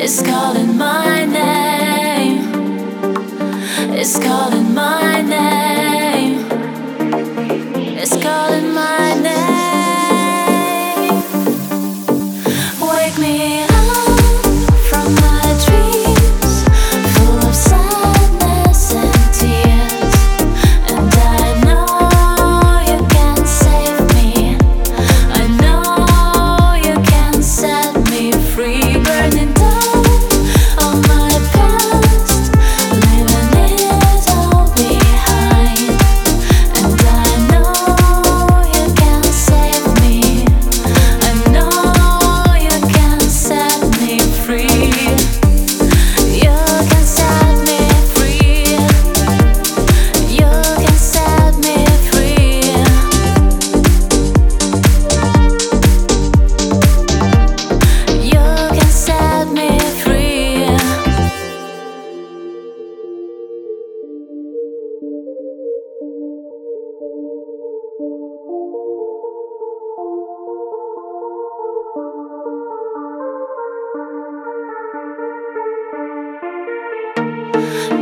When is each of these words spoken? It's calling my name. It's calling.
It's 0.00 0.22
calling 0.22 0.78
my 0.78 1.24
name. 1.24 2.54
It's 3.92 4.16
calling. 4.16 4.67